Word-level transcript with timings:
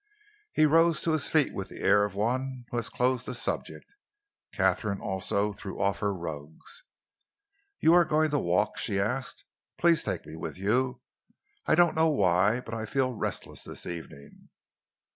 He 0.51 0.65
rose 0.65 0.99
to 1.03 1.11
his 1.11 1.29
feet 1.29 1.53
with 1.53 1.69
the 1.69 1.81
air 1.81 2.03
of 2.05 2.15
one 2.15 2.65
who 2.71 2.77
has 2.77 2.89
closed 2.89 3.27
the 3.27 3.35
subject. 3.35 3.85
Katharine 4.51 4.99
also 4.99 5.53
threw 5.53 5.79
off 5.79 5.99
her 5.99 6.11
rugs. 6.11 6.83
"You 7.79 7.93
are 7.93 8.03
going 8.03 8.31
to 8.31 8.39
walk?" 8.39 8.79
she 8.79 8.99
asked. 8.99 9.43
"Please 9.77 10.01
take 10.01 10.25
me 10.25 10.35
with 10.35 10.57
you. 10.57 11.01
I 11.67 11.75
don't 11.75 11.93
know 11.95 12.07
why, 12.09 12.61
but 12.61 12.73
I 12.73 12.87
feel 12.87 13.13
restless 13.13 13.61
this 13.63 13.85
evening." 13.85 14.49